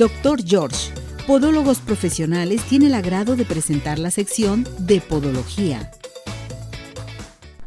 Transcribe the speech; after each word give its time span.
Dr. 0.00 0.42
George, 0.42 0.94
Podólogos 1.26 1.80
Profesionales, 1.80 2.62
tiene 2.62 2.86
el 2.86 2.94
agrado 2.94 3.36
de 3.36 3.44
presentar 3.44 3.98
la 3.98 4.10
sección 4.10 4.66
de 4.78 5.02
Podología. 5.02 5.90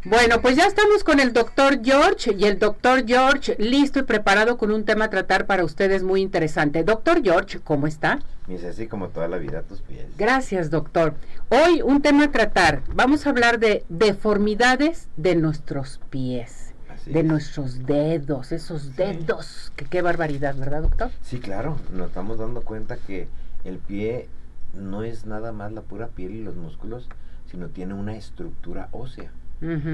Bueno, 0.04 0.42
pues 0.42 0.56
ya 0.56 0.66
estamos 0.66 1.04
con 1.04 1.20
el 1.20 1.32
doctor 1.32 1.82
George 1.84 2.36
y 2.36 2.46
el 2.46 2.58
doctor 2.58 3.06
George 3.06 3.56
listo 3.60 4.00
y 4.00 4.04
preparado 4.04 4.58
con 4.58 4.72
un 4.72 4.84
tema 4.84 5.06
a 5.06 5.10
tratar 5.12 5.46
para 5.46 5.64
ustedes 5.64 6.02
muy 6.02 6.22
interesante. 6.22 6.84
Doctor 6.84 7.22
George, 7.24 7.60
¿cómo 7.60 7.86
está? 7.86 8.18
Es 8.50 8.64
así 8.64 8.88
como 8.88 9.10
toda 9.10 9.28
la 9.28 9.38
vida 9.38 9.60
a 9.60 9.62
tus 9.62 9.82
pies. 9.82 10.08
Gracias, 10.18 10.72
doctor. 10.72 11.14
Hoy 11.50 11.84
un 11.84 12.02
tema 12.02 12.24
a 12.24 12.32
tratar. 12.32 12.82
Vamos 12.96 13.28
a 13.28 13.30
hablar 13.30 13.60
de 13.60 13.86
deformidades 13.90 15.08
de 15.18 15.36
nuestros 15.36 16.00
pies, 16.10 16.73
de 17.06 17.24
nuestros 17.24 17.86
dedos, 17.86 18.52
esos 18.52 18.96
dedos. 18.96 19.72
Que 19.76 19.86
qué 19.86 20.02
barbaridad, 20.02 20.56
¿verdad, 20.56 20.84
doctor? 20.84 21.12
Sí, 21.22 21.40
claro. 21.40 21.78
Nos 21.94 22.08
estamos 22.08 22.38
dando 22.38 22.62
cuenta 22.62 22.98
que 22.98 23.28
el 23.64 23.78
pie 23.78 24.28
no 24.74 25.04
es 25.04 25.26
nada 25.26 25.52
más 25.52 25.72
la 25.72 25.82
pura 25.82 26.08
piel 26.08 26.32
y 26.32 26.44
los 26.44 26.56
músculos, 26.56 27.10
sino 27.50 27.68
tiene 27.68 27.94
una 27.94 28.16
estructura 28.16 28.90
ósea. 28.92 29.32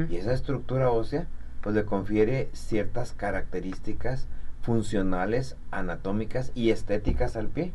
Y 0.09 0.15
esa 0.15 0.33
estructura 0.33 0.89
ósea 0.89 1.27
pues 1.61 1.75
le 1.75 1.85
confiere 1.85 2.49
ciertas 2.53 3.11
características 3.11 4.25
funcionales, 4.61 5.57
anatómicas 5.69 6.51
y 6.55 6.71
estéticas 6.71 7.35
al 7.35 7.49
pie. 7.49 7.71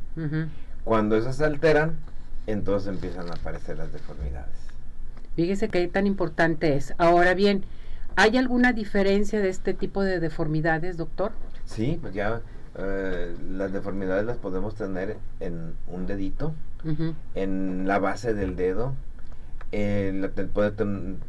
Cuando 0.83 1.17
esas 1.17 1.37
se 1.37 1.45
alteran, 1.45 1.97
entonces 2.47 2.89
empiezan 2.89 3.29
a 3.31 3.35
aparecer 3.35 3.79
las 3.79 3.93
deformidades. 3.93 4.57
Fíjese 5.37 5.69
que 5.69 5.87
tan 5.89 6.07
importante 6.07 6.77
es. 6.77 6.95
Ahora 6.99 7.35
bien, 7.35 7.65
¿hay 8.17 8.37
alguna 8.37 8.73
diferencia 8.73 9.41
de 9.41 9.49
este 9.49 9.75
tipo 9.75 10.03
de 10.03 10.21
deformidades, 10.21 10.97
doctor? 10.97 11.33
Sí, 11.65 11.99
pues 12.01 12.15
ya 12.15 12.41
eh, 12.77 13.35
las 13.51 13.73
deformidades 13.73 14.25
las 14.25 14.37
podemos 14.37 14.75
tener 14.75 15.17
en 15.41 15.75
un 15.87 16.07
dedito, 16.07 16.55
en 17.35 17.87
la 17.87 17.99
base 17.99 18.35
del 18.35 18.57
dedo, 18.57 18.93
eh, 19.77 20.31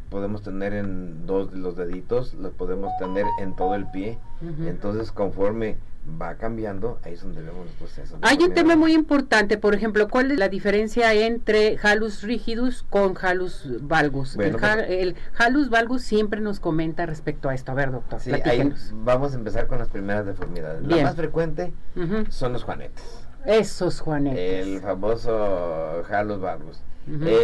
podemos 0.09 0.43
tener 0.43 0.73
en 0.73 1.25
dos 1.25 1.51
de 1.51 1.57
los 1.57 1.75
deditos, 1.75 2.35
lo 2.35 2.51
podemos 2.51 2.91
tener 2.99 3.25
en 3.41 3.55
todo 3.55 3.73
el 3.73 3.89
pie. 3.89 4.19
Entonces, 4.67 5.11
conforme 5.11 5.77
va 6.21 6.35
cambiando, 6.35 6.99
ahí 7.03 7.13
es 7.13 7.23
donde 7.23 7.41
vemos 7.41 7.65
los 7.65 7.73
procesos. 7.75 8.19
Hay 8.21 8.37
un 8.43 8.53
tema 8.53 8.75
muy 8.75 8.93
importante, 8.93 9.57
por 9.57 9.73
ejemplo, 9.73 10.07
¿cuál 10.07 10.31
es 10.31 10.37
la 10.37 10.49
diferencia 10.49 11.11
entre 11.13 11.79
halus 11.81 12.21
rigidus 12.21 12.85
con 12.87 13.17
halus 13.19 13.67
valgus? 13.81 14.35
el, 14.37 14.51
pues, 14.51 15.15
halus 15.39 15.69
valgus 15.71 16.03
siempre 16.03 16.41
nos 16.41 16.59
comenta 16.59 17.07
respecto 17.07 17.49
a 17.49 17.55
esto. 17.55 17.71
A 17.71 17.75
ver, 17.75 17.91
doctor, 17.91 18.19
sí, 18.19 18.31
vamos 18.93 19.33
a 19.33 19.35
empezar 19.35 19.65
con 19.65 19.79
las 19.79 19.89
primeras 19.89 20.27
deformidades. 20.27 20.85
La 20.85 21.01
más 21.01 21.15
frecuente 21.15 21.73
son 22.29 22.53
los 22.53 22.63
juanetes. 22.63 23.24
Esos 23.45 23.99
juanetes. 23.99 24.67
El 24.67 24.81
famoso 24.81 26.03
halus 26.09 26.39
valgus 26.39 26.81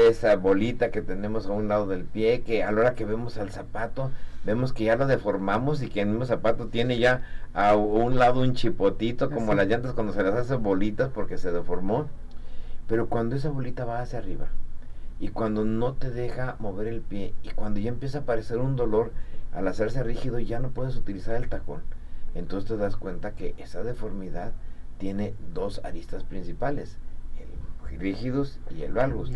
esa 0.10 0.36
bolita 0.38 0.90
que 0.90 1.02
tenemos 1.02 1.46
a 1.46 1.52
un 1.52 1.68
lado 1.68 1.86
del 1.86 2.04
pie, 2.04 2.42
que 2.42 2.64
a 2.64 2.72
la 2.72 2.82
hora 2.82 2.96
que 2.96 3.06
vemos 3.06 3.38
al 3.38 3.52
zapato, 3.52 4.12
vemos 4.44 4.74
que 4.74 4.86
ya 4.86 4.96
lo 4.96 5.06
deformamos 5.06 5.84
y 5.84 5.90
que 5.90 6.02
el 6.02 6.08
mismo 6.10 6.26
zapato 6.26 6.68
tiene 6.68 6.98
ya 6.98 7.22
a 7.54 7.76
un 7.76 8.18
lado 8.18 8.42
un 8.42 8.56
chipotito, 8.56 9.30
como 9.30 9.54
las 9.54 9.68
llantas 9.68 9.94
cuando 9.94 10.14
se 10.14 10.24
las 10.24 10.34
hace 10.34 10.56
bolitas 10.56 11.10
porque 11.10 11.38
se 11.38 11.52
deformó. 11.52 12.08
Pero 12.88 13.08
cuando 13.08 13.36
esa 13.36 13.50
bolita 13.50 13.86
va 13.86 14.02
hacia 14.02 14.20
arriba 14.20 14.48
y 15.20 15.30
cuando 15.30 15.64
no 15.64 15.94
te 15.94 16.10
deja 16.10 16.56
mover 16.60 16.88
el 16.88 17.02
pie 17.02 17.34
y 17.44 17.50
cuando 17.50 17.80
ya 17.80 17.90
empieza 17.90 18.20
a 18.20 18.22
aparecer 18.22 18.58
un 18.58 18.76
dolor 18.76 19.12
al 19.54 19.68
hacerse 19.68 20.02
rígido, 20.02 20.40
ya 20.40 20.60
no 20.60 20.72
puedes 20.72 20.96
utilizar 20.96 21.36
el 21.36 21.50
tacón. 21.50 21.84
Entonces 22.34 22.68
te 22.68 22.78
das 22.78 22.96
cuenta 22.96 23.32
que 23.32 23.54
esa 23.60 23.84
deformidad 23.84 24.54
tiene 25.02 25.34
dos 25.52 25.82
aristas 25.84 26.24
principales 26.24 26.96
rígidos 27.98 28.60
y 28.70 28.84
el 28.84 28.94
valgus. 28.94 29.32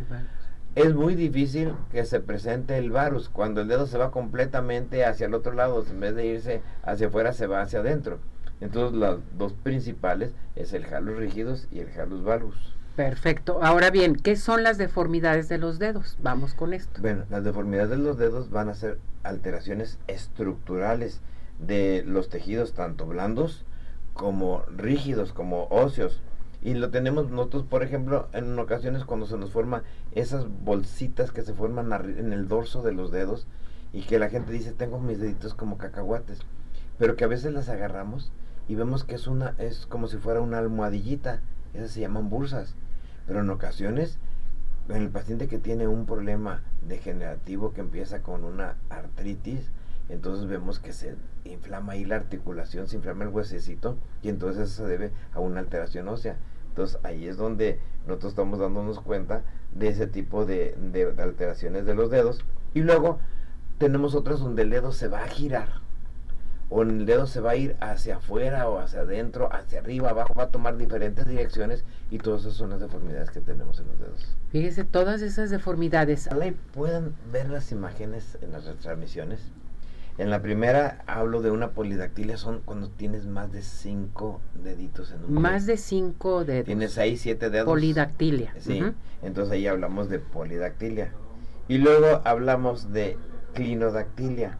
Es 0.75 0.93
muy 0.93 1.15
difícil 1.15 1.73
que 1.91 2.05
se 2.05 2.19
presente 2.19 2.77
el 2.77 2.91
varus 2.91 3.29
cuando 3.29 3.61
el 3.61 3.67
dedo 3.67 3.87
se 3.87 3.97
va 3.97 4.11
completamente 4.11 5.05
hacia 5.05 5.25
el 5.25 5.33
otro 5.33 5.53
lado, 5.53 5.83
en 5.89 5.99
vez 5.99 6.15
de 6.15 6.27
irse 6.27 6.61
hacia 6.83 7.07
afuera 7.07 7.33
se 7.33 7.47
va 7.47 7.61
hacia 7.61 7.79
adentro. 7.79 8.19
Entonces 8.61 8.95
los 8.95 9.21
dos 9.39 9.53
principales 9.53 10.33
es 10.55 10.73
el 10.73 10.85
jalus 10.85 11.17
rígidos 11.17 11.67
y 11.71 11.79
el 11.79 11.89
jalus 11.89 12.23
valgus. 12.23 12.75
Perfecto. 12.95 13.59
Ahora 13.63 13.89
bien, 13.89 14.15
¿qué 14.15 14.35
son 14.35 14.61
las 14.61 14.77
deformidades 14.77 15.49
de 15.49 15.57
los 15.57 15.79
dedos? 15.79 16.15
Vamos 16.21 16.53
con 16.53 16.75
esto. 16.75 17.01
Bueno, 17.01 17.25
las 17.31 17.43
deformidades 17.43 17.89
de 17.89 17.97
los 17.97 18.19
dedos 18.19 18.51
van 18.51 18.69
a 18.69 18.75
ser 18.75 18.99
alteraciones 19.23 19.97
estructurales 20.07 21.21
de 21.57 22.03
los 22.05 22.29
tejidos 22.29 22.73
tanto 22.73 23.07
blandos 23.07 23.65
como 24.15 24.63
rígidos, 24.75 25.33
como 25.33 25.65
óseos. 25.65 26.23
Y 26.63 26.73
lo 26.73 26.89
tenemos 26.89 27.29
nosotros, 27.29 27.63
por 27.63 27.83
ejemplo, 27.83 28.27
en 28.33 28.57
ocasiones 28.57 29.05
cuando 29.05 29.27
se 29.27 29.37
nos 29.37 29.51
forman 29.51 29.83
esas 30.13 30.47
bolsitas 30.63 31.31
que 31.31 31.43
se 31.43 31.53
forman 31.53 31.91
en 32.17 32.33
el 32.33 32.47
dorso 32.47 32.81
de 32.81 32.93
los 32.93 33.11
dedos 33.11 33.45
y 33.93 34.01
que 34.01 34.17
la 34.17 34.29
gente 34.29 34.51
dice, 34.51 34.71
tengo 34.71 34.99
mis 34.99 35.19
deditos 35.19 35.53
como 35.53 35.77
cacahuates, 35.77 36.39
pero 36.97 37.15
que 37.15 37.25
a 37.25 37.27
veces 37.27 37.53
las 37.53 37.69
agarramos 37.69 38.31
y 38.67 38.73
vemos 38.73 39.03
que 39.03 39.13
es 39.13 39.27
una 39.27 39.53
es 39.59 39.85
como 39.85 40.07
si 40.07 40.17
fuera 40.17 40.41
una 40.41 40.57
almohadillita, 40.57 41.41
esas 41.75 41.91
se 41.91 41.99
llaman 41.99 42.29
bursas, 42.29 42.73
pero 43.27 43.41
en 43.41 43.49
ocasiones 43.51 44.17
en 44.89 45.01
el 45.01 45.09
paciente 45.09 45.47
que 45.47 45.59
tiene 45.59 45.87
un 45.87 46.05
problema 46.05 46.63
degenerativo 46.87 47.73
que 47.73 47.81
empieza 47.81 48.21
con 48.21 48.43
una 48.43 48.77
artritis, 48.89 49.71
entonces 50.09 50.47
vemos 50.47 50.79
que 50.79 50.93
se 50.93 51.15
inflama 51.45 51.93
ahí 51.93 52.05
la 52.05 52.17
articulación, 52.17 52.87
se 52.87 52.97
inflama 52.97 53.23
el 53.23 53.29
huesecito 53.29 53.97
y 54.21 54.29
entonces 54.29 54.69
eso 54.69 54.83
se 54.83 54.89
debe 54.89 55.11
a 55.33 55.39
una 55.39 55.59
alteración 55.59 56.07
ósea. 56.07 56.37
Entonces 56.69 56.99
ahí 57.03 57.27
es 57.27 57.37
donde 57.37 57.79
nosotros 58.05 58.33
estamos 58.33 58.59
dándonos 58.59 58.99
cuenta 58.99 59.43
de 59.73 59.87
ese 59.87 60.07
tipo 60.07 60.45
de, 60.45 60.75
alteraciones 61.17 61.85
de 61.85 61.95
los 61.95 62.09
dedos. 62.11 62.43
Y 62.73 62.81
luego 62.81 63.19
tenemos 63.77 64.13
otras 64.13 64.39
donde 64.39 64.63
el 64.63 64.69
dedo 64.69 64.91
se 64.91 65.07
va 65.07 65.23
a 65.23 65.27
girar. 65.27 65.85
O 66.69 66.81
el 66.81 67.05
dedo 67.05 67.27
se 67.27 67.41
va 67.41 67.51
a 67.51 67.55
ir 67.55 67.75
hacia 67.79 68.17
afuera 68.17 68.67
o 68.67 68.79
hacia 68.79 69.01
adentro, 69.01 69.53
hacia 69.53 69.79
arriba, 69.79 70.09
abajo, 70.09 70.33
va 70.37 70.45
a 70.45 70.49
tomar 70.49 70.77
diferentes 70.77 71.27
direcciones 71.27 71.85
y 72.09 72.17
todas 72.17 72.41
esas 72.41 72.55
son 72.55 72.71
las 72.71 72.79
deformidades 72.79 73.29
que 73.29 73.39
tenemos 73.39 73.79
en 73.79 73.87
los 73.87 73.99
dedos. 73.99 74.35
Fíjese, 74.49 74.83
todas 74.83 75.21
esas 75.21 75.51
deformidades. 75.51 76.27
Pueden 76.73 77.15
ver 77.31 77.49
las 77.49 77.71
imágenes 77.71 78.37
en 78.41 78.51
las 78.51 78.65
retransmisiones. 78.65 79.51
En 80.17 80.29
la 80.29 80.41
primera 80.41 81.03
hablo 81.07 81.41
de 81.41 81.51
una 81.51 81.71
polidactilia, 81.71 82.37
son 82.37 82.61
cuando 82.63 82.89
tienes 82.89 83.25
más 83.25 83.51
de 83.51 83.61
cinco 83.61 84.39
deditos 84.63 85.11
en 85.11 85.25
un 85.25 85.41
Más 85.41 85.65
de 85.65 85.75
cinco 85.75 86.45
dedos. 86.45 86.65
Tienes 86.65 86.93
seis, 86.93 87.21
siete 87.21 87.49
dedos. 87.49 87.65
Polidactilia. 87.65 88.53
Sí, 88.59 88.81
entonces 89.21 89.53
ahí 89.53 89.67
hablamos 89.67 90.07
de 90.09 90.19
polidactilia. 90.19 91.11
Y 91.67 91.79
luego 91.79 92.21
hablamos 92.23 92.93
de 92.93 93.17
clinodactilia, 93.55 94.57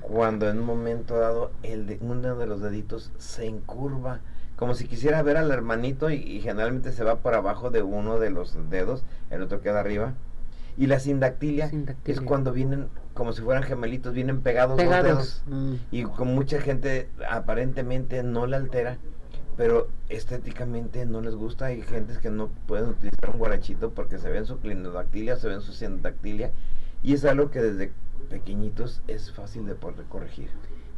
cuando 0.00 0.48
en 0.48 0.58
un 0.58 0.64
momento 0.64 1.18
dado 1.18 1.52
el 1.62 1.86
de, 1.86 1.98
uno 2.00 2.34
de 2.34 2.46
los 2.46 2.60
deditos 2.60 3.12
se 3.18 3.46
encurva, 3.46 4.20
como 4.56 4.74
si 4.74 4.88
quisiera 4.88 5.22
ver 5.22 5.36
al 5.36 5.50
hermanito 5.52 6.10
y, 6.10 6.40
generalmente 6.40 6.90
se 6.90 7.04
va 7.04 7.16
por 7.20 7.34
abajo 7.34 7.70
de 7.70 7.82
uno 7.82 8.18
de 8.18 8.30
los 8.30 8.56
dedos, 8.70 9.04
el 9.30 9.42
otro 9.42 9.60
queda 9.60 9.80
arriba. 9.80 10.14
Y 10.78 10.86
la 10.86 11.00
sindactilia, 11.00 11.70
es 12.04 12.20
cuando 12.20 12.52
vienen 12.52 12.86
como 13.12 13.32
si 13.32 13.42
fueran 13.42 13.64
gemelitos, 13.64 14.14
vienen 14.14 14.42
pegados, 14.42 14.76
pegados. 14.76 15.42
Mm. 15.46 15.74
Y 15.90 16.04
con 16.04 16.28
mucha 16.28 16.60
gente 16.60 17.08
aparentemente 17.28 18.22
no 18.22 18.46
le 18.46 18.54
altera, 18.54 18.96
pero 19.56 19.88
estéticamente 20.08 21.04
no 21.04 21.20
les 21.20 21.34
gusta. 21.34 21.66
Hay 21.66 21.82
gentes 21.82 22.18
que 22.18 22.30
no 22.30 22.48
pueden 22.66 22.90
utilizar 22.90 23.30
un 23.32 23.38
guarachito 23.38 23.90
porque 23.90 24.18
se 24.18 24.30
ven 24.30 24.46
su 24.46 24.58
clinodactilia, 24.58 25.34
se 25.34 25.48
ven 25.48 25.62
su 25.62 25.72
sindactilia. 25.72 26.52
Y 27.02 27.14
es 27.14 27.24
algo 27.24 27.50
que 27.50 27.60
desde 27.60 27.92
pequeñitos 28.30 29.02
es 29.08 29.32
fácil 29.32 29.66
de 29.66 29.74
poder 29.74 30.04
corregir. 30.08 30.48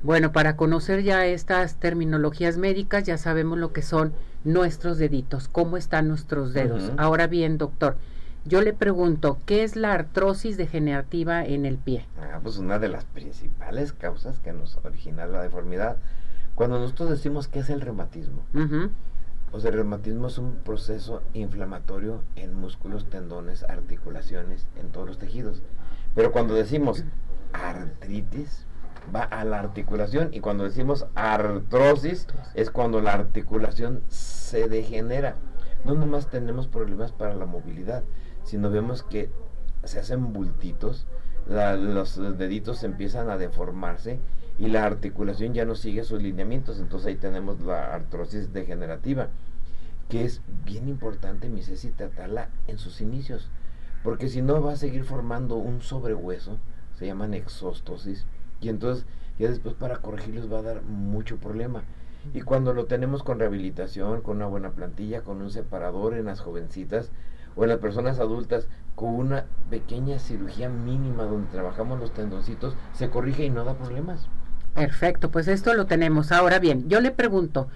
Bueno, 0.03 0.31
para 0.33 0.57
conocer 0.57 1.03
ya 1.03 1.25
estas 1.25 1.77
terminologías 1.77 2.59
médicas, 2.59 3.05
ya 3.05 3.17
sabemos 3.17 3.59
lo 3.59 3.73
que 3.73 3.81
son 3.81 4.13
nuestros 4.45 4.99
deditos, 4.99 5.49
cómo 5.49 5.78
están 5.78 6.09
nuestros 6.09 6.53
dedos. 6.53 6.93
Ahora 6.99 7.27
bien, 7.27 7.57
doctor, 7.57 7.97
yo 8.45 8.63
le 8.63 8.72
pregunto, 8.72 9.39
¿qué 9.47 9.63
es 9.63 9.77
la 9.77 9.92
artrosis 9.92 10.57
degenerativa 10.57 11.45
en 11.45 11.66
el 11.66 11.77
pie? 11.77 12.07
Ah, 12.21 12.41
pues 12.42 12.59
una 12.59 12.78
de 12.78 12.89
las 12.89 13.04
principales 13.04 13.92
causas 13.92 14.39
que 14.39 14.53
nos 14.53 14.78
origina 14.84 15.27
la 15.27 15.42
deformidad. 15.42 15.97
Cuando 16.54 16.78
nosotros 16.78 17.10
decimos 17.10 17.48
qué 17.48 17.60
es 17.60 17.71
el 17.71 17.81
reumatismo, 17.81 18.42
pues 19.51 19.65
el 19.65 19.75
reumatismo 19.75 20.28
es 20.28 20.39
un 20.39 20.57
proceso 20.57 21.22
inflamatorio 21.33 22.22
en 22.37 22.54
músculos, 22.54 23.09
tendones, 23.09 23.63
articulaciones, 23.65 24.66
en 24.77 24.91
todos 24.91 25.07
los 25.07 25.19
tejidos. 25.19 25.63
Pero 26.15 26.33
cuando 26.33 26.54
decimos 26.54 27.04
artritis, 27.53 28.66
va 29.15 29.22
a 29.22 29.45
la 29.45 29.59
articulación 29.59 30.31
y 30.33 30.41
cuando 30.41 30.65
decimos 30.65 31.07
artrosis 31.15 32.27
es 32.54 32.71
cuando 32.71 33.01
la 33.01 33.13
articulación 33.13 34.03
se 34.09 34.69
degenera. 34.69 35.37
No 35.84 35.95
nomás 35.95 36.28
tenemos 36.28 36.66
problemas 36.66 37.13
para 37.13 37.34
la 37.34 37.47
movilidad, 37.47 38.04
sino 38.51 38.69
vemos 38.69 39.05
que 39.05 39.31
se 39.85 40.01
hacen 40.01 40.33
bultitos, 40.33 41.07
los 41.47 42.17
deditos 42.37 42.83
empiezan 42.83 43.31
a 43.31 43.39
deformarse 43.39 44.19
y 44.59 44.67
la 44.67 44.85
articulación 44.85 45.55
ya 45.55 45.65
no 45.65 45.77
sigue 45.77 46.03
sus 46.03 46.21
lineamientos, 46.21 46.81
entonces 46.81 47.07
ahí 47.07 47.15
tenemos 47.15 47.61
la 47.61 47.95
artrosis 47.95 48.53
degenerativa, 48.53 49.29
que 50.09 50.25
es 50.25 50.43
bien 50.65 50.89
importante, 50.89 51.49
mi 51.49 51.63
Ceci, 51.63 51.91
tratarla 51.91 52.49
en 52.67 52.79
sus 52.79 53.01
inicios, 53.01 53.49
porque 54.03 54.29
si 54.29 54.43
no 54.43 54.61
va 54.61 54.73
a 54.73 54.77
seguir 54.77 55.05
formando 55.05 55.55
un 55.55 55.81
sobrehueso, 55.81 56.59
se 56.99 57.07
llaman 57.07 57.35
exostosis, 57.35 58.27
y 58.61 58.69
entonces 58.69 59.07
ya 59.39 59.49
después 59.49 59.77
para 59.77 59.99
corregirlos 59.99 60.53
va 60.53 60.59
a 60.59 60.63
dar 60.63 60.83
mucho 60.83 61.37
problema. 61.37 61.85
Y 62.35 62.41
cuando 62.41 62.75
lo 62.75 62.87
tenemos 62.87 63.23
con 63.23 63.39
rehabilitación, 63.39 64.23
con 64.23 64.39
una 64.39 64.47
buena 64.47 64.73
plantilla, 64.73 65.23
con 65.23 65.41
un 65.41 65.51
separador 65.53 66.15
en 66.15 66.27
las 66.27 66.41
jovencitas 66.41 67.13
o 67.57 67.65
en 67.65 67.71
las 67.71 67.79
personas 67.79 68.19
adultas, 68.19 68.67
con 68.95 69.15
una 69.15 69.47
pequeña 69.71 70.19
cirugía 70.19 70.69
mínima 70.69 71.25
donde 71.25 71.51
trabajamos 71.51 71.99
los 71.99 72.13
tendoncitos, 72.13 72.75
se 72.93 73.09
corrige 73.09 73.45
y 73.45 73.51
no 73.51 73.65
da 73.65 73.75
problemas. 73.75 74.29
Perfecto, 74.75 75.31
pues 75.31 75.49
esto 75.49 75.75
lo 75.75 75.87
tenemos. 75.87 76.33
Ahora 76.33 76.59
bien, 76.59 76.89
yo 76.89 77.01
le 77.01 77.11
pregunto, 77.11 77.69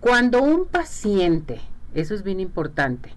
cuando 0.00 0.42
un 0.42 0.66
paciente, 0.66 1.60
eso 1.94 2.14
es 2.14 2.22
bien 2.22 2.40
importante, 2.40 3.10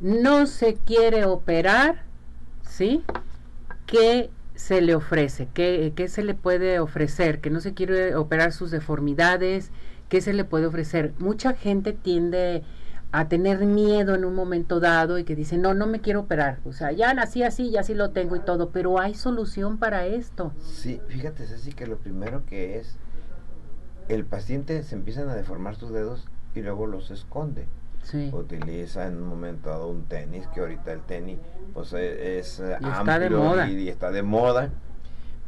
no 0.00 0.46
se 0.46 0.74
quiere 0.74 1.24
operar, 1.24 2.02
¿sí? 2.62 3.04
¿Qué 3.86 4.30
se 4.54 4.80
le 4.80 4.94
ofrece? 4.94 5.48
¿Qué, 5.52 5.92
¿Qué, 5.94 6.08
se 6.08 6.24
le 6.24 6.34
puede 6.34 6.80
ofrecer? 6.80 7.40
Que 7.40 7.50
no 7.50 7.60
se 7.60 7.74
quiere 7.74 8.16
operar 8.16 8.52
sus 8.52 8.70
deformidades, 8.70 9.70
¿qué 10.08 10.20
se 10.20 10.32
le 10.32 10.44
puede 10.44 10.66
ofrecer? 10.66 11.12
Mucha 11.18 11.54
gente 11.54 11.92
tiende 11.92 12.62
a 13.16 13.28
tener 13.28 13.64
miedo 13.64 14.16
en 14.16 14.24
un 14.24 14.34
momento 14.34 14.80
dado 14.80 15.20
y 15.20 15.24
que 15.24 15.36
dice, 15.36 15.56
no, 15.56 15.72
no 15.72 15.86
me 15.86 16.00
quiero 16.00 16.22
operar. 16.22 16.58
O 16.64 16.72
sea, 16.72 16.90
ya 16.90 17.14
nací 17.14 17.44
así, 17.44 17.70
ya 17.70 17.84
sí 17.84 17.94
lo 17.94 18.10
tengo 18.10 18.34
y 18.34 18.40
todo, 18.40 18.70
pero 18.70 18.98
hay 18.98 19.14
solución 19.14 19.78
para 19.78 20.04
esto. 20.04 20.52
Sí, 20.60 21.00
fíjate, 21.06 21.44
así 21.44 21.72
que 21.72 21.86
lo 21.86 21.96
primero 21.98 22.44
que 22.44 22.76
es, 22.76 22.96
el 24.08 24.24
paciente 24.24 24.82
se 24.82 24.96
empiezan 24.96 25.28
a 25.28 25.36
deformar 25.36 25.76
sus 25.76 25.92
dedos 25.92 26.26
y 26.56 26.62
luego 26.62 26.88
los 26.88 27.12
esconde. 27.12 27.68
Sí. 28.02 28.30
Utiliza 28.32 29.06
en 29.06 29.18
un 29.18 29.28
momento 29.28 29.70
dado 29.70 29.86
un 29.86 30.06
tenis, 30.06 30.48
que 30.48 30.58
ahorita 30.58 30.92
el 30.92 31.00
tenis 31.02 31.38
pues 31.72 31.92
e, 31.92 32.40
es, 32.40 32.60
amplio 32.82 33.64
Y, 33.68 33.74
y 33.74 33.88
está 33.90 34.10
de 34.10 34.24
moda, 34.24 34.70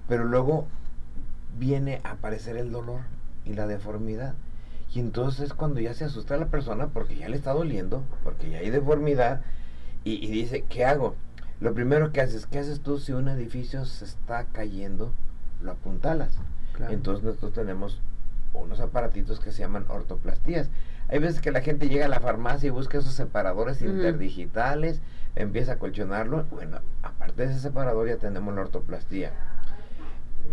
pero 0.08 0.22
luego 0.22 0.68
viene 1.58 2.00
a 2.04 2.12
aparecer 2.12 2.56
el 2.58 2.70
dolor 2.70 3.00
y 3.44 3.54
la 3.54 3.66
deformidad. 3.66 4.34
Y 4.96 5.00
entonces 5.00 5.48
es 5.48 5.52
cuando 5.52 5.78
ya 5.78 5.92
se 5.92 6.06
asusta 6.06 6.38
la 6.38 6.46
persona 6.46 6.86
porque 6.86 7.16
ya 7.16 7.28
le 7.28 7.36
está 7.36 7.52
doliendo, 7.52 8.02
porque 8.24 8.48
ya 8.48 8.60
hay 8.60 8.70
deformidad 8.70 9.42
y, 10.04 10.26
dice, 10.28 10.64
¿qué 10.70 10.86
hago? 10.86 11.16
Lo 11.60 11.74
primero 11.74 12.12
que 12.12 12.22
haces, 12.22 12.46
¿qué 12.46 12.60
haces 12.60 12.80
tú 12.80 12.98
si 12.98 13.12
un 13.12 13.28
edificio 13.28 13.84
se 13.84 14.06
está 14.06 14.44
cayendo? 14.44 15.12
Lo 15.60 15.72
apuntalas. 15.72 16.38
Entonces 16.88 17.22
nosotros 17.22 17.52
tenemos 17.52 18.00
unos 18.54 18.80
aparatitos 18.80 19.38
que 19.38 19.52
se 19.52 19.60
llaman 19.60 19.84
ortoplastías. 19.88 20.70
Hay 21.08 21.18
veces 21.18 21.42
que 21.42 21.50
la 21.50 21.60
gente 21.60 21.90
llega 21.90 22.06
a 22.06 22.08
la 22.08 22.20
farmacia 22.20 22.68
y 22.68 22.70
busca 22.70 22.96
esos 22.96 23.12
separadores 23.12 23.82
interdigitales, 23.82 25.02
empieza 25.34 25.72
a 25.72 25.78
colchonarlo. 25.78 26.46
Bueno, 26.50 26.78
aparte 27.02 27.44
de 27.44 27.52
ese 27.52 27.60
separador 27.60 28.08
ya 28.08 28.16
tenemos 28.16 28.54
la 28.54 28.62
ortoplastía 28.62 29.30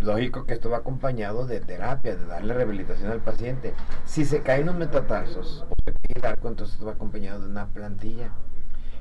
lógico 0.02 0.46
que 0.46 0.54
esto 0.54 0.70
va 0.70 0.78
acompañado 0.78 1.46
de 1.46 1.60
terapia, 1.60 2.16
de 2.16 2.26
darle 2.26 2.54
rehabilitación 2.54 3.12
al 3.12 3.20
paciente. 3.20 3.74
Si 4.06 4.26
se 4.26 4.42
caen 4.42 4.66
los 4.66 4.76
metatarsos 4.76 5.66
o 5.70 5.74
se 5.86 5.94
cae 5.94 6.14
el 6.16 6.26
arco, 6.26 6.48
entonces 6.48 6.76
esto 6.76 6.86
va 6.86 6.94
acompañado 6.94 7.42
de 7.42 7.48
una 7.48 7.68
plantilla. 7.68 8.32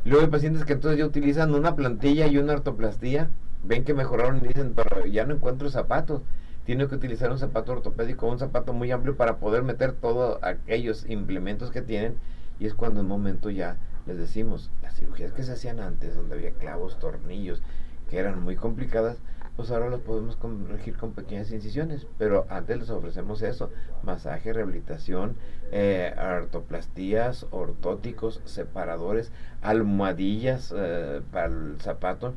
Luego 0.05 0.25
hay 0.25 0.31
pacientes 0.31 0.65
que 0.65 0.73
entonces 0.73 0.99
ya 0.99 1.07
utilizan 1.07 1.55
una 1.55 1.77
plantilla 1.77 2.27
y 2.27 2.39
una 2.39 2.55
ortoplastía, 2.55 3.31
ven 3.63 3.85
que 3.85 3.95
mejoraron 3.95 4.39
y 4.39 4.49
dicen, 4.49 4.75
pero 4.75 5.07
ya 5.07 5.25
no 5.25 5.35
encuentro 5.35 5.71
zapatos. 5.71 6.23
Tiene 6.65 6.87
que 6.87 6.95
utilizar 6.95 7.31
un 7.31 7.39
zapato 7.39 7.73
ortopédico, 7.73 8.29
un 8.29 8.39
zapato 8.39 8.73
muy 8.73 8.91
amplio 8.93 9.17
para 9.17 9.39
poder 9.39 9.63
meter 9.65 9.93
todos 9.93 10.39
aquellos 10.43 11.09
implementos 11.09 11.71
que 11.71 11.83
tienen. 11.83 12.17
Y 12.59 12.67
es 12.67 12.75
cuando 12.75 13.01
en 13.01 13.07
momento 13.07 13.51
ya 13.51 13.77
les 14.07 14.19
decimos, 14.19 14.71
las 14.83 14.95
cirugías 14.95 15.33
que 15.33 15.43
se 15.43 15.53
hacían 15.53 15.81
antes, 15.81 16.15
donde 16.15 16.35
había 16.35 16.53
clavos, 16.53 16.99
tornillos, 16.99 17.63
que 18.11 18.19
eran 18.19 18.43
muy 18.43 18.57
complicadas, 18.57 19.19
pues 19.57 19.71
ahora 19.71 19.91
los 19.91 20.01
podemos 20.01 20.37
corregir 20.37 20.97
con 20.97 21.13
pequeñas 21.13 21.51
incisiones, 21.51 22.07
pero 22.19 22.47
antes 22.49 22.79
les 22.79 22.91
ofrecemos 22.91 23.43
eso, 23.43 23.71
masaje, 24.03 24.53
rehabilitación, 24.53 25.37
eh, 25.71 26.13
artoplastías, 26.17 27.47
ortóticos, 27.51 28.41
separadores, 28.45 29.31
almohadillas 29.61 30.73
eh, 30.75 31.21
para 31.31 31.47
el 31.47 31.77
zapato, 31.81 32.35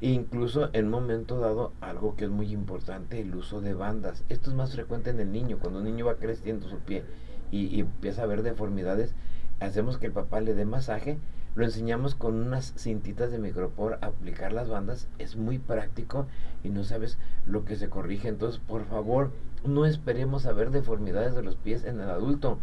e 0.00 0.08
incluso 0.08 0.70
en 0.72 0.86
un 0.86 0.90
momento 0.90 1.38
dado 1.38 1.72
algo 1.80 2.16
que 2.16 2.24
es 2.24 2.30
muy 2.30 2.52
importante, 2.52 3.20
el 3.20 3.34
uso 3.36 3.60
de 3.60 3.74
bandas. 3.74 4.24
Esto 4.28 4.50
es 4.50 4.56
más 4.56 4.72
frecuente 4.72 5.10
en 5.10 5.20
el 5.20 5.30
niño, 5.30 5.58
cuando 5.60 5.78
un 5.78 5.84
niño 5.84 6.06
va 6.06 6.16
creciendo 6.16 6.68
su 6.68 6.78
pie 6.78 7.04
y, 7.52 7.66
y 7.66 7.80
empieza 7.80 8.24
a 8.24 8.26
ver 8.26 8.42
deformidades, 8.42 9.14
hacemos 9.62 9.98
que 9.98 10.06
el 10.06 10.12
papá 10.12 10.40
le 10.40 10.54
dé 10.54 10.64
masaje 10.64 11.18
lo 11.54 11.64
enseñamos 11.64 12.14
con 12.14 12.34
unas 12.36 12.72
cintitas 12.78 13.30
de 13.30 13.38
micropor 13.38 13.98
a 14.00 14.06
aplicar 14.06 14.52
las 14.52 14.70
bandas. 14.70 15.08
Es 15.18 15.36
muy 15.36 15.58
práctico 15.58 16.26
y 16.64 16.70
no 16.70 16.82
sabes 16.82 17.18
lo 17.44 17.66
que 17.66 17.76
se 17.76 17.90
corrige. 17.90 18.28
Entonces, 18.28 18.58
por 18.58 18.86
favor, 18.86 19.30
no 19.64 19.84
esperemos 19.84 20.46
a 20.46 20.52
ver 20.52 20.70
deformidades 20.70 21.34
de 21.34 21.42
los 21.42 21.56
pies 21.56 21.84
en 21.84 22.00
el 22.00 22.08
adulto. 22.08 22.58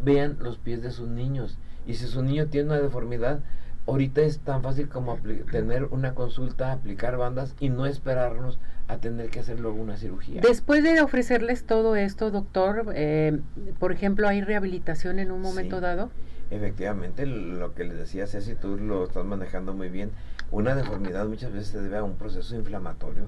Vean 0.00 0.36
los 0.40 0.58
pies 0.58 0.80
de 0.80 0.92
sus 0.92 1.08
niños. 1.08 1.58
Y 1.86 1.94
si 1.94 2.06
su 2.06 2.22
niño 2.22 2.46
tiene 2.46 2.68
una 2.68 2.80
deformidad, 2.80 3.40
ahorita 3.88 4.20
es 4.20 4.40
tan 4.40 4.62
fácil 4.62 4.88
como 4.88 5.18
tener 5.50 5.84
una 5.84 6.14
consulta, 6.14 6.72
aplicar 6.72 7.16
bandas 7.16 7.54
y 7.58 7.70
no 7.70 7.86
esperarnos 7.86 8.58
a 8.86 8.98
tener 8.98 9.30
que 9.30 9.40
hacer 9.40 9.60
luego 9.60 9.80
una 9.80 9.96
cirugía. 9.96 10.40
Después 10.42 10.82
de 10.82 11.00
ofrecerles 11.00 11.64
todo 11.64 11.96
esto, 11.96 12.30
doctor, 12.30 12.92
eh, 12.94 13.40
por 13.78 13.92
ejemplo, 13.92 14.28
¿hay 14.28 14.42
rehabilitación 14.42 15.18
en 15.18 15.30
un 15.30 15.40
momento 15.40 15.80
dado? 15.80 16.10
Efectivamente, 16.50 17.26
lo 17.26 17.74
que 17.74 17.84
les 17.84 17.98
decía 17.98 18.26
Ceci, 18.26 18.54
tú 18.54 18.76
lo 18.76 19.04
estás 19.04 19.24
manejando 19.24 19.72
muy 19.72 19.88
bien. 19.88 20.10
Una 20.50 20.74
deformidad 20.74 21.26
muchas 21.26 21.52
veces 21.52 21.68
se 21.68 21.80
debe 21.80 21.98
a 21.98 22.04
un 22.04 22.16
proceso 22.16 22.56
inflamatorio, 22.56 23.24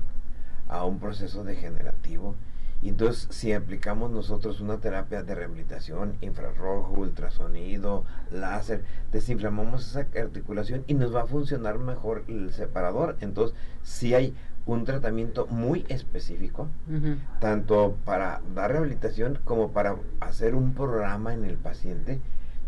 a 0.69 0.85
un 0.85 0.99
proceso 0.99 1.45
degenerativo. 1.45 2.35
Y 2.83 2.89
entonces, 2.89 3.27
si 3.31 3.53
aplicamos 3.53 4.11
nosotros 4.11 4.61
una 4.61 4.79
terapia 4.79 5.23
de 5.23 5.35
rehabilitación, 5.35 6.17
infrarrojo, 6.23 6.95
ultrasonido, 6.95 8.05
láser, 8.31 8.85
desinflamamos 9.13 9.87
esa 9.87 10.07
articulación 10.19 10.85
y 10.87 10.95
nos 10.95 11.15
va 11.15 11.23
a 11.23 11.27
funcionar 11.27 11.79
mejor 11.79 12.25
el 12.27 12.53
separador. 12.53 13.17
Entonces, 13.21 13.55
si 13.83 14.15
hay 14.15 14.35
un 14.65 14.85
tratamiento 14.85 15.47
muy 15.47 15.85
específico, 15.89 16.69
tanto 17.41 17.97
para 18.05 18.41
dar 18.55 18.73
rehabilitación 18.73 19.39
como 19.45 19.73
para 19.73 19.97
hacer 20.21 20.55
un 20.55 20.75
programa 20.75 21.35
en 21.35 21.45
el 21.45 21.57
paciente 21.57 22.21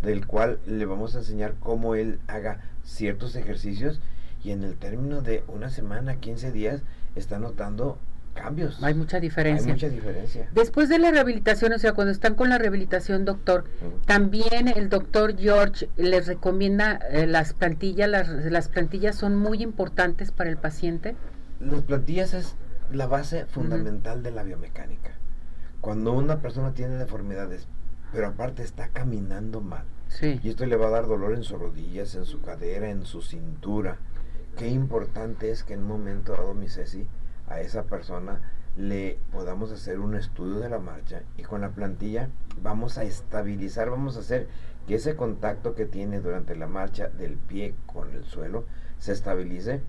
del 0.02 0.26
cual 0.26 0.58
le 0.66 0.84
vamos 0.84 1.14
a 1.14 1.18
enseñar 1.18 1.54
cómo 1.60 1.94
él 1.94 2.18
haga 2.26 2.60
ciertos 2.82 3.36
ejercicios 3.36 4.00
y 4.42 4.50
en 4.50 4.64
el 4.64 4.76
término 4.76 5.22
de 5.22 5.44
una 5.46 5.70
semana, 5.70 6.16
15 6.16 6.50
días, 6.50 6.82
está 7.14 7.38
notando 7.38 7.98
cambios. 8.34 8.82
Hay 8.82 8.94
mucha 8.94 9.20
diferencia. 9.20 9.66
Hay 9.66 9.72
mucha 9.72 9.88
diferencia. 9.88 10.48
Después 10.52 10.88
de 10.88 10.98
la 10.98 11.10
rehabilitación, 11.10 11.72
o 11.72 11.78
sea, 11.78 11.92
cuando 11.92 12.12
están 12.12 12.34
con 12.34 12.48
la 12.48 12.58
rehabilitación, 12.58 13.24
doctor, 13.24 13.64
también 14.06 14.68
el 14.68 14.88
doctor 14.88 15.36
George 15.36 15.88
les 15.96 16.26
recomienda 16.26 16.98
eh, 17.10 17.26
las 17.26 17.52
plantillas, 17.52 18.08
las, 18.08 18.28
las 18.28 18.68
plantillas 18.68 19.16
son 19.16 19.36
muy 19.36 19.62
importantes 19.62 20.32
para 20.32 20.50
el 20.50 20.56
paciente. 20.56 21.16
Las 21.60 21.82
plantillas 21.82 22.34
es 22.34 22.56
la 22.90 23.06
base 23.06 23.46
fundamental 23.46 24.22
de 24.22 24.30
la 24.30 24.42
biomecánica. 24.42 25.12
Cuando 25.80 26.12
una 26.12 26.40
persona 26.40 26.74
tiene 26.74 26.96
deformidades 26.96 27.66
pero 28.12 28.28
aparte 28.28 28.62
está 28.62 28.88
caminando 28.88 29.60
mal. 29.60 29.84
Y 30.20 30.50
esto 30.50 30.66
le 30.66 30.76
va 30.76 30.88
a 30.88 30.90
dar 30.90 31.06
dolor 31.06 31.34
en 31.34 31.42
sus 31.42 31.58
rodillas, 31.58 32.14
en 32.14 32.26
su 32.26 32.42
cadera, 32.42 32.90
en 32.90 33.06
su 33.06 33.22
cintura. 33.22 33.96
Qué 34.58 34.68
importante 34.68 35.50
es 35.50 35.64
que 35.64 35.72
en 35.72 35.80
un 35.80 35.88
momento 35.88 36.32
dado, 36.32 36.52
mi 36.52 36.68
Ceci, 36.68 37.06
a 37.48 37.60
esa 37.60 37.84
persona 37.84 38.40
le 38.76 39.18
podamos 39.30 39.70
hacer 39.70 40.00
un 40.00 40.14
estudio 40.14 40.58
de 40.58 40.70
la 40.70 40.78
marcha 40.78 41.22
y 41.36 41.42
con 41.42 41.60
la 41.60 41.70
plantilla 41.70 42.30
vamos 42.62 42.96
a 42.96 43.04
estabilizar, 43.04 43.90
vamos 43.90 44.16
a 44.16 44.20
hacer 44.20 44.48
que 44.86 44.94
ese 44.94 45.14
contacto 45.14 45.74
que 45.74 45.86
tiene 45.86 46.20
durante 46.20 46.56
la 46.56 46.66
marcha 46.66 47.08
del 47.08 47.36
pie 47.36 47.74
con 47.86 48.12
el 48.12 48.24
suelo 48.24 48.64
se 48.98 49.12
estabilice 49.12 49.82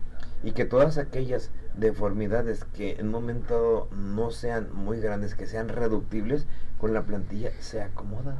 y 0.43 0.51
que 0.51 0.65
todas 0.65 0.97
aquellas 0.97 1.51
deformidades 1.77 2.65
que 2.65 2.93
en 2.93 3.07
un 3.07 3.11
momento 3.11 3.87
no 3.95 4.31
sean 4.31 4.73
muy 4.73 4.99
grandes, 4.99 5.35
que 5.35 5.47
sean 5.47 5.69
reductibles, 5.69 6.45
con 6.77 6.93
la 6.93 7.03
plantilla 7.03 7.51
se 7.59 7.81
acomodan. 7.81 8.35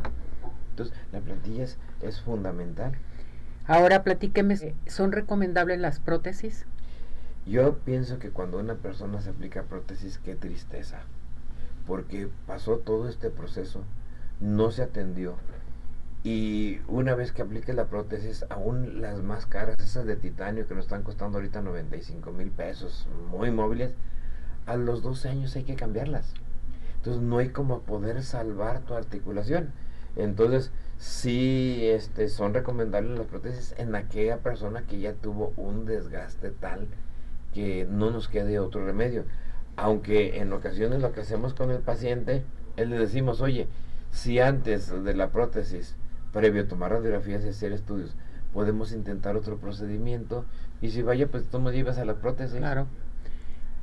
Entonces, 0.72 0.96
la 1.12 1.22
plantilla 1.22 1.64
es, 1.64 1.78
es 2.02 2.22
fundamental. 2.22 2.94
Ahora 3.66 4.04
platíqueme, 4.04 4.76
¿son 4.88 5.12
recomendables 5.14 5.80
las 5.80 6.00
prótesis? 6.00 6.66
Yo 7.46 7.78
pienso 7.80 8.20
que 8.20 8.30
cuando 8.30 8.58
una 8.58 8.76
persona 8.76 9.22
se 9.22 9.30
aplica 9.30 9.64
prótesis, 9.64 10.18
qué 10.18 10.36
tristeza, 10.36 11.02
porque 11.86 12.30
pasó 12.48 12.78
todo 12.78 13.10
este 13.10 13.30
proceso, 13.30 13.84
no 14.40 14.72
se 14.72 14.84
atendió, 14.84 15.36
y 16.24 16.80
una 16.88 17.16
vez 17.16 17.34
que 17.34 17.42
aplique 17.42 17.74
la 17.74 17.88
prótesis, 17.88 18.46
aún 18.50 19.02
las 19.02 19.22
más 19.22 19.46
caras, 19.46 19.78
esas 19.80 20.06
de 20.06 20.16
titanio 20.16 20.66
que 20.68 20.74
nos 20.74 20.86
están 20.86 21.04
costando 21.04 21.38
ahorita 21.38 21.62
95 21.62 22.32
mil 22.32 22.50
pesos, 22.50 23.08
muy 23.30 23.52
móviles, 23.52 23.92
a 24.66 24.78
los 24.78 25.02
12 25.02 25.28
años 25.28 25.56
hay 25.58 25.64
que 25.64 25.76
cambiarlas. 25.76 26.34
Entonces 26.96 27.22
no 27.22 27.40
hay 27.40 27.50
como 27.50 27.82
poder 27.82 28.24
salvar 28.24 28.80
tu 28.82 28.94
articulación. 28.94 29.74
Entonces, 30.16 30.72
sí 30.98 31.80
este, 31.88 32.30
son 32.30 32.54
recomendables 32.54 33.18
las 33.18 33.28
prótesis 33.28 33.76
en 33.78 33.94
aquella 33.94 34.38
persona 34.38 34.84
que 34.84 35.02
ya 35.02 35.14
tuvo 35.14 35.52
un 35.58 35.86
desgaste 35.86 36.52
tal 36.52 36.88
que 37.54 37.88
no 37.90 38.12
nos 38.12 38.28
quede 38.28 38.60
otro 38.60 38.86
remedio. 38.86 39.26
Aunque 39.76 40.40
en 40.40 40.54
ocasiones 40.54 41.02
lo 41.02 41.14
que 41.14 41.22
hacemos 41.22 41.54
con 41.54 41.72
el 41.72 41.80
paciente 41.80 42.44
es 42.78 42.88
le 42.88 42.98
decimos, 42.98 43.42
oye, 43.42 43.68
si 44.12 44.40
antes 44.40 45.04
de 45.04 45.14
la 45.16 45.30
prótesis, 45.30 45.96
previo 46.32 46.64
a 46.64 46.68
tomar 46.68 46.92
radiografías 46.92 47.44
y 47.46 47.50
hacer 47.50 47.72
estudios, 47.72 48.16
podemos 48.54 48.92
intentar 48.92 49.36
otro 49.36 49.58
procedimiento 49.58 50.46
y 50.82 50.90
si 50.90 51.02
vaya, 51.02 51.28
pues 51.28 51.46
tú 51.46 51.60
me 51.60 51.72
llevas 51.72 51.98
a 51.98 52.06
la 52.06 52.16
prótesis. 52.16 52.58
Claro. 52.58 52.88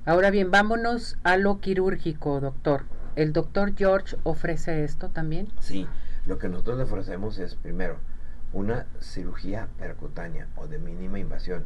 Ahora 0.04 0.30
bien, 0.30 0.50
vámonos 0.50 1.18
a 1.24 1.36
lo 1.36 1.60
quirúrgico, 1.60 2.40
doctor. 2.40 2.84
¿El 3.16 3.32
doctor 3.32 3.74
George 3.76 4.16
ofrece 4.22 4.84
esto 4.84 5.08
también? 5.08 5.48
Sí, 5.60 5.86
lo 6.26 6.38
que 6.38 6.48
nosotros 6.48 6.78
le 6.78 6.84
ofrecemos 6.84 7.38
es, 7.38 7.54
primero, 7.54 7.96
una 8.52 8.86
cirugía 9.00 9.68
percutánea 9.78 10.48
o 10.56 10.66
de 10.66 10.78
mínima 10.78 11.18
invasión. 11.18 11.64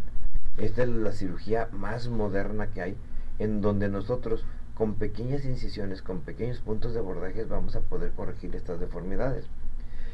Esta 0.56 0.82
es 0.82 0.88
la 0.88 1.12
cirugía 1.12 1.68
más 1.72 2.08
moderna 2.08 2.68
que 2.68 2.82
hay, 2.82 2.96
en 3.38 3.60
donde 3.60 3.88
nosotros 3.88 4.44
con 4.74 4.94
pequeñas 4.94 5.44
incisiones, 5.44 6.02
con 6.02 6.20
pequeños 6.20 6.60
puntos 6.60 6.92
de 6.92 7.00
abordaje, 7.00 7.44
vamos 7.44 7.76
a 7.76 7.80
poder 7.80 8.12
corregir 8.12 8.54
estas 8.54 8.80
deformidades. 8.80 9.46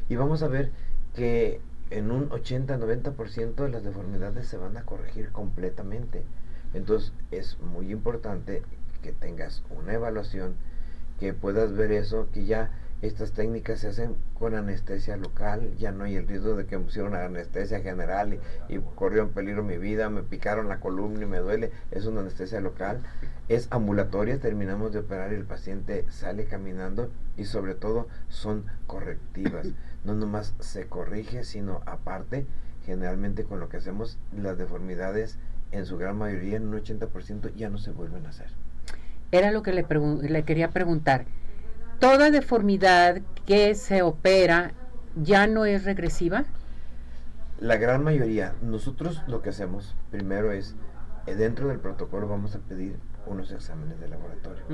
Y 0.09 0.16
vamos 0.16 0.42
a 0.42 0.49
ver 0.49 0.70
que 1.14 1.61
en 1.90 2.11
un 2.11 2.28
80-90% 2.30 3.54
de 3.54 3.68
las 3.68 3.85
deformidades 3.85 4.47
se 4.47 4.56
van 4.56 4.76
a 4.76 4.85
corregir 4.85 5.30
completamente. 5.30 6.23
Entonces 6.73 7.12
es 7.30 7.59
muy 7.61 7.90
importante 7.90 8.62
que 9.02 9.12
tengas 9.12 9.62
una 9.70 9.94
evaluación, 9.94 10.54
que 11.18 11.35
puedas 11.35 11.73
ver 11.73 11.92
eso, 11.92 12.28
que 12.32 12.44
ya 12.44 12.70
estas 13.02 13.33
técnicas 13.33 13.80
se 13.80 13.88
hacen 13.88 14.14
con 14.35 14.54
anestesia 14.54 15.16
local, 15.16 15.75
ya 15.78 15.90
no 15.90 16.04
hay 16.04 16.16
el 16.16 16.26
riesgo 16.26 16.54
de 16.54 16.66
que 16.66 16.76
me 16.76 16.85
pusieron 16.85 17.14
anestesia 17.14 17.80
general 17.80 18.38
y, 18.69 18.78
corrió 18.95 19.23
en 19.23 19.30
peligro 19.30 19.62
mi 19.62 19.78
vida, 19.78 20.11
me 20.11 20.23
picaron 20.23 20.69
la 20.69 20.80
columna 20.80 21.23
y 21.23 21.26
me 21.26 21.38
duele, 21.38 21.71
es 21.90 22.04
una 22.04 22.21
anestesia 22.21 22.61
local, 22.61 23.00
es 23.49 23.69
ambulatoria, 23.71 24.38
terminamos 24.38 24.92
de 24.92 24.99
operar 24.99 25.33
y 25.33 25.37
el 25.37 25.45
paciente 25.45 26.04
sale 26.11 26.45
caminando 26.45 27.11
y 27.37 27.45
sobre 27.45 27.75
todo 27.75 28.07
son 28.28 28.66
correctivas, 28.87 29.66
no 30.04 30.14
nomás 30.14 30.54
se 30.61 30.87
corrige, 30.87 31.45
sino 31.45 31.80
aparte, 31.87 32.47
generalmente 32.85 33.45
con 33.45 33.61
lo 33.61 33.69
que 33.69 33.78
hacemos, 33.78 34.19
las 34.37 34.59
deformidades 34.59 35.38
en 35.73 35.87
su 35.87 35.97
gran 35.97 36.19
mayoría, 36.19 36.57
en 36.57 36.69
un 36.69 36.83
80% 36.83 37.54
ya 37.54 37.71
no 37.71 37.78
se 37.78 37.92
vuelven 37.92 38.26
a 38.26 38.30
hacer. 38.30 38.49
Era 39.33 39.52
lo 39.52 39.62
que 39.62 39.73
le, 39.73 39.87
le 40.23 40.42
quería 40.42 40.71
preguntar 40.71 41.25
toda 42.00 42.30
deformidad 42.30 43.21
que 43.47 43.75
se 43.75 44.02
opera 44.02 44.73
ya 45.23 45.47
no 45.47 45.66
es 45.66 45.85
regresiva? 45.85 46.45
La 47.61 47.76
gran 47.76 48.02
mayoría. 48.02 48.54
Nosotros 48.62 49.23
lo 49.28 49.42
que 49.42 49.50
hacemos 49.50 49.95
primero 50.11 50.50
es, 50.50 50.75
eh, 51.26 51.35
dentro 51.35 51.69
del 51.69 51.78
protocolo 51.78 52.26
vamos 52.26 52.57
a 52.57 52.59
pedir 52.61 52.97
unos 53.26 53.52
exámenes 53.52 54.00
de 54.00 54.09
laboratorio 54.09 54.64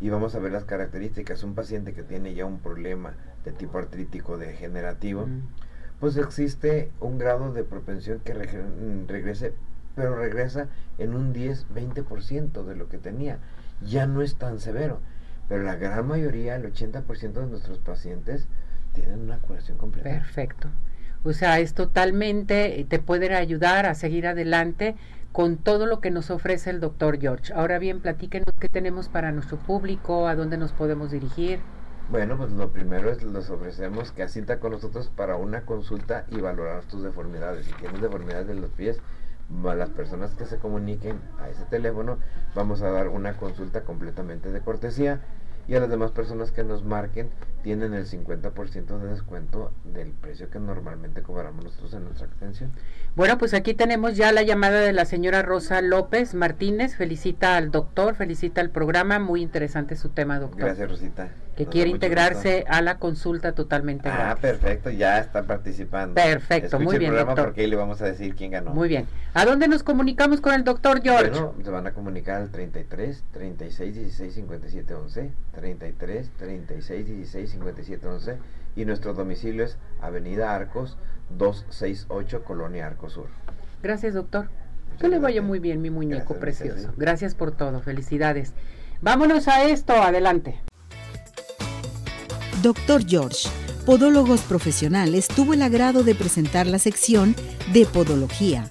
y 0.00 0.08
vamos 0.08 0.34
a 0.34 0.38
ver 0.38 0.50
las 0.50 0.64
características. 0.64 1.44
Un 1.44 1.54
paciente 1.54 1.92
que 1.92 2.02
tiene 2.02 2.34
ya 2.34 2.46
un 2.46 2.58
problema 2.58 3.12
de 3.44 3.52
tipo 3.52 3.76
artrítico 3.76 4.38
degenerativo, 4.38 5.28
pues 6.00 6.16
existe 6.16 6.90
un 7.00 7.18
grado 7.18 7.52
de 7.52 7.64
propensión 7.64 8.20
que 8.20 8.32
regrese, 8.32 9.52
pero 9.94 10.16
regresa 10.16 10.68
en 10.96 11.14
un 11.14 11.34
10-20% 11.34 12.64
de 12.64 12.76
lo 12.76 12.88
que 12.88 12.96
tenía. 12.96 13.38
Ya 13.86 14.06
no 14.06 14.22
es 14.22 14.36
tan 14.36 14.58
severo 14.58 15.00
pero 15.48 15.62
la 15.62 15.76
gran 15.76 16.06
mayoría, 16.06 16.56
el 16.56 16.72
80% 16.72 17.32
de 17.32 17.46
nuestros 17.46 17.78
pacientes, 17.78 18.46
tienen 18.92 19.20
una 19.20 19.38
curación 19.38 19.78
completa. 19.78 20.08
Perfecto. 20.08 20.68
O 21.24 21.32
sea, 21.32 21.60
es 21.60 21.74
totalmente, 21.74 22.80
eh, 22.80 22.84
te 22.84 22.98
puede 22.98 23.34
ayudar 23.34 23.86
a 23.86 23.94
seguir 23.94 24.26
adelante 24.26 24.96
con 25.30 25.56
todo 25.56 25.86
lo 25.86 26.00
que 26.00 26.10
nos 26.10 26.30
ofrece 26.30 26.70
el 26.70 26.80
doctor 26.80 27.18
George. 27.20 27.52
Ahora 27.54 27.78
bien, 27.78 28.00
platíquenos 28.00 28.48
qué 28.58 28.68
tenemos 28.68 29.08
para 29.08 29.32
nuestro 29.32 29.56
público, 29.56 30.28
a 30.28 30.34
dónde 30.34 30.58
nos 30.58 30.72
podemos 30.72 31.10
dirigir. 31.10 31.60
Bueno, 32.10 32.36
pues 32.36 32.52
lo 32.52 32.70
primero 32.70 33.10
es 33.10 33.22
les 33.22 33.48
ofrecemos 33.48 34.12
que 34.12 34.22
asista 34.22 34.60
con 34.60 34.72
nosotros 34.72 35.10
para 35.14 35.36
una 35.36 35.62
consulta 35.62 36.26
y 36.28 36.40
valorar 36.40 36.82
tus 36.82 37.02
deformidades. 37.02 37.64
Si 37.64 37.72
tienes 37.74 38.02
deformidades 38.02 38.48
de 38.48 38.54
los 38.54 38.70
pies, 38.70 39.00
a 39.68 39.74
las 39.74 39.90
personas 39.90 40.32
que 40.34 40.46
se 40.46 40.58
comuniquen 40.58 41.18
a 41.38 41.48
ese 41.48 41.64
teléfono, 41.64 42.18
vamos 42.54 42.82
a 42.82 42.90
dar 42.90 43.08
una 43.08 43.36
consulta 43.36 43.82
completamente 43.82 44.50
de 44.50 44.60
cortesía 44.60 45.20
y 45.68 45.74
a 45.74 45.80
las 45.80 45.90
demás 45.90 46.10
personas 46.10 46.50
que 46.50 46.64
nos 46.64 46.84
marquen 46.84 47.30
tienen 47.62 47.94
el 47.94 48.06
50% 48.06 48.98
de 48.98 49.08
descuento 49.08 49.72
del 49.84 50.10
precio 50.10 50.50
que 50.50 50.58
normalmente 50.58 51.22
cobramos 51.22 51.64
nosotros 51.64 51.94
en 51.94 52.04
nuestra 52.04 52.26
atención. 52.26 52.72
Bueno, 53.14 53.38
pues 53.38 53.54
aquí 53.54 53.74
tenemos 53.74 54.16
ya 54.16 54.32
la 54.32 54.42
llamada 54.42 54.80
de 54.80 54.92
la 54.92 55.04
señora 55.04 55.42
Rosa 55.42 55.80
López 55.82 56.34
Martínez. 56.34 56.96
Felicita 56.96 57.56
al 57.56 57.70
doctor, 57.70 58.14
felicita 58.14 58.60
al 58.60 58.70
programa. 58.70 59.18
Muy 59.18 59.42
interesante 59.42 59.96
su 59.96 60.08
tema, 60.08 60.38
doctor. 60.38 60.60
Gracias, 60.60 60.90
Rosita. 60.90 61.28
Que 61.56 61.66
quiere 61.66 61.90
integrarse 61.90 62.64
a 62.66 62.80
la 62.80 62.96
consulta 62.96 63.52
totalmente 63.52 64.08
Ah, 64.08 64.38
perfecto, 64.40 64.88
ya 64.88 65.18
está 65.18 65.42
participando. 65.42 66.14
Perfecto, 66.14 66.80
muy 66.80 66.96
bien, 66.96 67.14
doctor. 67.14 67.44
porque 67.44 67.60
ahí 67.60 67.66
le 67.66 67.76
vamos 67.76 68.00
a 68.00 68.06
decir 68.06 68.34
quién 68.34 68.52
ganó. 68.52 68.72
Muy 68.72 68.88
bien. 68.88 69.06
¿A 69.34 69.44
dónde 69.44 69.68
nos 69.68 69.82
comunicamos 69.82 70.40
con 70.40 70.54
el 70.54 70.64
doctor 70.64 71.02
George? 71.02 71.28
Bueno, 71.30 71.54
se 71.62 71.70
van 71.70 71.86
a 71.86 71.92
comunicar 71.92 72.40
al 72.40 72.48
33 72.50 73.22
36 73.32 73.94
16 73.94 74.34
57 74.34 74.94
11, 74.94 75.30
33 75.54 76.30
36 76.38 77.06
16 77.06 77.51
57 77.52 78.06
11 78.06 78.38
y 78.76 78.84
nuestro 78.84 79.14
domicilio 79.14 79.64
es 79.64 79.78
Avenida 80.00 80.54
Arcos 80.54 80.96
268 81.38 82.44
Colonia 82.44 82.86
Arcos 82.86 83.12
Sur. 83.14 83.28
Gracias, 83.82 84.14
doctor. 84.14 84.48
que 84.98 85.08
le 85.08 85.18
vaya 85.18 85.42
muy 85.42 85.58
bien, 85.58 85.80
mi 85.80 85.90
muñeco 85.90 86.34
precioso. 86.34 86.92
Gracias 86.96 87.34
por 87.34 87.52
todo. 87.52 87.80
Felicidades. 87.80 88.52
Vámonos 89.00 89.48
a 89.48 89.64
esto. 89.64 89.94
Adelante. 89.94 90.60
Doctor 92.62 93.04
George, 93.04 93.48
Podólogos 93.84 94.42
Profesionales, 94.42 95.26
tuvo 95.26 95.54
el 95.54 95.62
agrado 95.62 96.04
de 96.04 96.14
presentar 96.14 96.66
la 96.66 96.78
sección 96.78 97.34
de 97.72 97.86
Podología 97.86 98.70